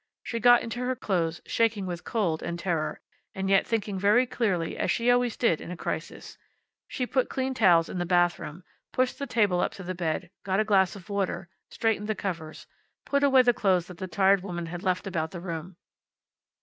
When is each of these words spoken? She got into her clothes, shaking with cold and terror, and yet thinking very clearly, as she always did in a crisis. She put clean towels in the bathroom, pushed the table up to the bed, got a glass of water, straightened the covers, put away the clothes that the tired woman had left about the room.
She 0.23 0.39
got 0.39 0.63
into 0.63 0.79
her 0.79 0.95
clothes, 0.95 1.41
shaking 1.45 1.85
with 1.85 2.03
cold 2.03 2.41
and 2.41 2.57
terror, 2.57 3.01
and 3.35 3.51
yet 3.51 3.67
thinking 3.67 3.99
very 3.99 4.25
clearly, 4.25 4.75
as 4.75 4.89
she 4.89 5.11
always 5.11 5.37
did 5.37 5.61
in 5.61 5.69
a 5.69 5.77
crisis. 5.77 6.39
She 6.87 7.05
put 7.05 7.29
clean 7.29 7.53
towels 7.53 7.87
in 7.87 7.99
the 7.99 8.05
bathroom, 8.07 8.63
pushed 8.91 9.19
the 9.19 9.27
table 9.27 9.59
up 9.61 9.73
to 9.73 9.83
the 9.83 9.93
bed, 9.93 10.31
got 10.43 10.59
a 10.59 10.63
glass 10.65 10.95
of 10.95 11.07
water, 11.11 11.49
straightened 11.69 12.07
the 12.07 12.15
covers, 12.15 12.65
put 13.05 13.21
away 13.21 13.43
the 13.43 13.53
clothes 13.53 13.85
that 13.85 13.99
the 13.99 14.07
tired 14.07 14.41
woman 14.41 14.65
had 14.65 14.81
left 14.81 15.05
about 15.05 15.29
the 15.29 15.39
room. 15.39 15.75